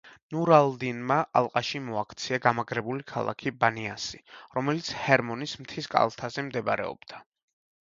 ნურ 0.35 0.51
ალ-დინმა 0.55 1.17
ალყაში 1.41 1.81
მოაქცია 1.89 2.39
გამაგრებული 2.45 3.05
ქალაქი 3.13 3.55
ბანიასი, 3.65 4.23
რომელიც 4.59 4.91
ჰერმონის 5.05 5.57
მთის 5.67 5.93
კალთაზე 5.95 6.49
მდებარეობდა. 6.51 7.25